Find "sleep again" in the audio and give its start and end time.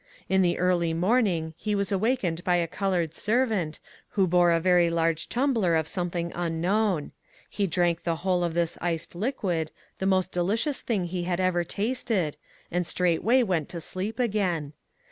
13.79-14.73